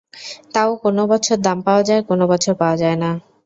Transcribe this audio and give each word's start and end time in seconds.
তাও 0.53 0.71
কোনো 0.83 1.01
বছর 1.11 1.37
দাম 1.45 1.57
পাওয়া 1.65 1.83
যায়, 1.89 2.01
কোনো 2.09 2.23
বছর 2.31 2.53
পাওয়া 2.61 2.75
যায় 2.81 2.97
না। 3.03 3.09